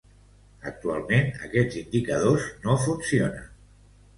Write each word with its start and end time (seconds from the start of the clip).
Actualment 0.69 1.29
aquests 1.49 1.79
indicadors 1.81 2.49
no 2.65 2.79
funcionen. 2.87 3.49